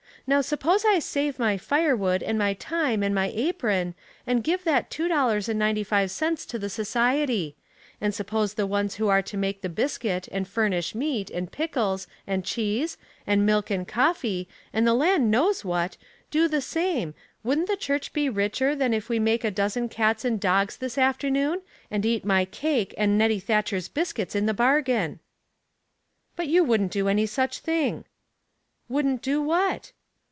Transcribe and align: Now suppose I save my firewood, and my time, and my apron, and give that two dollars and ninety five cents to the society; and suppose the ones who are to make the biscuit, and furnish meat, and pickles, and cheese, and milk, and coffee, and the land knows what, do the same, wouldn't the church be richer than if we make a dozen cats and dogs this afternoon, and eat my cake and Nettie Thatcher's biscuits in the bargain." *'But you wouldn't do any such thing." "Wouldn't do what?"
Now 0.27 0.41
suppose 0.41 0.85
I 0.85 0.99
save 0.99 1.39
my 1.39 1.57
firewood, 1.57 2.21
and 2.21 2.37
my 2.37 2.53
time, 2.53 3.01
and 3.03 3.13
my 3.13 3.31
apron, 3.33 3.95
and 4.25 4.43
give 4.43 4.63
that 4.63 4.91
two 4.91 5.07
dollars 5.07 5.49
and 5.49 5.57
ninety 5.57 5.83
five 5.83 6.09
cents 6.11 6.45
to 6.45 6.59
the 6.59 6.69
society; 6.69 7.55
and 7.99 8.13
suppose 8.13 8.53
the 8.53 8.67
ones 8.67 8.95
who 8.95 9.07
are 9.09 9.23
to 9.23 9.35
make 9.35 9.61
the 9.61 9.67
biscuit, 9.67 10.29
and 10.31 10.47
furnish 10.47 10.93
meat, 10.93 11.31
and 11.31 11.51
pickles, 11.51 12.07
and 12.27 12.45
cheese, 12.45 12.97
and 13.25 13.47
milk, 13.47 13.71
and 13.71 13.87
coffee, 13.87 14.47
and 14.71 14.85
the 14.87 14.93
land 14.93 15.31
knows 15.31 15.65
what, 15.65 15.97
do 16.29 16.47
the 16.47 16.61
same, 16.61 17.13
wouldn't 17.43 17.67
the 17.67 17.75
church 17.75 18.13
be 18.13 18.29
richer 18.29 18.75
than 18.75 18.93
if 18.93 19.09
we 19.09 19.17
make 19.17 19.43
a 19.43 19.51
dozen 19.51 19.89
cats 19.89 20.23
and 20.23 20.39
dogs 20.39 20.77
this 20.77 20.99
afternoon, 20.99 21.61
and 21.89 22.05
eat 22.05 22.23
my 22.23 22.45
cake 22.45 22.93
and 22.95 23.17
Nettie 23.17 23.39
Thatcher's 23.39 23.89
biscuits 23.89 24.35
in 24.35 24.45
the 24.45 24.53
bargain." 24.53 25.19
*'But 26.35 26.47
you 26.47 26.63
wouldn't 26.63 26.91
do 26.91 27.09
any 27.09 27.25
such 27.25 27.59
thing." 27.59 28.05
"Wouldn't 28.87 29.23
do 29.23 29.41
what?" 29.41 29.91